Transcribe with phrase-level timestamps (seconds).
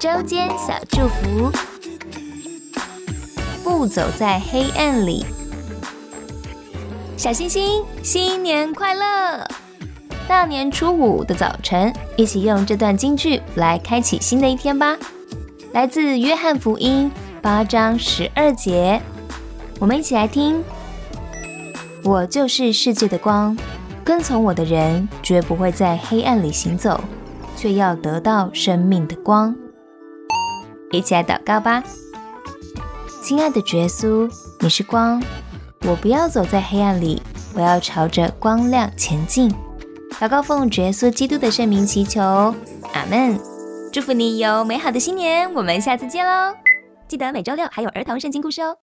[0.00, 1.52] 周间小祝福，
[3.62, 5.26] 不走在黑暗里。
[7.18, 9.46] 小星星，新年快乐！
[10.26, 14.96] 大年初五的早晨，一起用这段京剧来开启新的一天吧。
[15.72, 17.12] 来自约翰福音
[17.42, 19.02] 八章十二节，
[19.78, 20.64] 我们一起来听：
[22.02, 23.54] 我就是世界的光，
[24.02, 26.98] 跟从我的人绝不会在黑暗里行走，
[27.54, 29.54] 却要得到生命的光。
[30.92, 31.82] 一起来祷告吧，
[33.22, 35.22] 亲爱的耶稣，你是光，
[35.86, 37.22] 我不要走在黑暗里，
[37.54, 39.54] 我要朝着光亮前进。
[40.20, 43.38] 祷告奉耶稣基督的圣名祈求，阿门。
[43.92, 46.54] 祝福你有美好的新年，我们下次见喽！
[47.06, 48.76] 记得每周六还有儿童圣经故事哦。